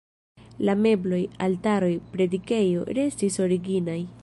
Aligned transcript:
La 0.67 0.75
mebloj, 0.85 1.19
altaroj, 1.49 1.91
predikejo 2.15 2.89
restis 3.01 3.41
originaj. 3.49 4.03